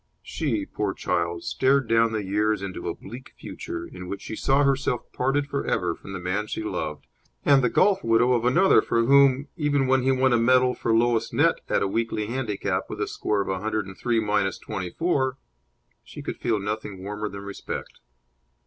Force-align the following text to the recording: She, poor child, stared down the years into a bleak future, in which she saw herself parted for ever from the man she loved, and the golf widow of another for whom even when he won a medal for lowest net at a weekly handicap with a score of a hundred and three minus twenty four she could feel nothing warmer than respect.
She, 0.23 0.65
poor 0.65 0.95
child, 0.95 1.43
stared 1.43 1.87
down 1.87 2.11
the 2.11 2.23
years 2.23 2.63
into 2.63 2.89
a 2.89 2.95
bleak 2.95 3.35
future, 3.39 3.85
in 3.85 4.07
which 4.07 4.23
she 4.23 4.35
saw 4.35 4.63
herself 4.63 5.03
parted 5.13 5.45
for 5.45 5.63
ever 5.63 5.93
from 5.93 6.13
the 6.13 6.19
man 6.19 6.47
she 6.47 6.63
loved, 6.63 7.05
and 7.45 7.63
the 7.63 7.69
golf 7.69 8.03
widow 8.03 8.33
of 8.33 8.43
another 8.43 8.81
for 8.81 9.05
whom 9.05 9.47
even 9.57 9.85
when 9.85 10.01
he 10.01 10.11
won 10.11 10.33
a 10.33 10.39
medal 10.39 10.73
for 10.73 10.91
lowest 10.91 11.35
net 11.35 11.61
at 11.69 11.83
a 11.83 11.87
weekly 11.87 12.25
handicap 12.25 12.89
with 12.89 12.99
a 12.99 13.07
score 13.07 13.41
of 13.41 13.49
a 13.49 13.59
hundred 13.59 13.85
and 13.85 13.95
three 13.95 14.19
minus 14.19 14.57
twenty 14.57 14.89
four 14.89 15.37
she 16.03 16.23
could 16.23 16.37
feel 16.37 16.59
nothing 16.59 17.03
warmer 17.03 17.29
than 17.29 17.41
respect. 17.41 17.99